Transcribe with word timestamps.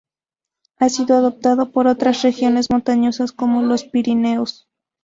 Ha 0.79 0.89
sido 0.89 1.13
adoptado 1.15 1.71
por 1.71 1.85
otras 1.85 2.23
regiones 2.23 2.71
montañosas 2.71 3.31
como 3.31 3.61
los 3.61 3.83
Pirineos. 3.83 4.67